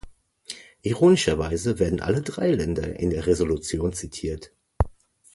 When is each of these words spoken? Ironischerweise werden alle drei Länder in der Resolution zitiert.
Ironischerweise 0.81 1.77
werden 1.77 1.99
alle 2.01 2.23
drei 2.23 2.53
Länder 2.53 2.99
in 2.99 3.11
der 3.11 3.27
Resolution 3.27 3.93
zitiert. 3.93 4.51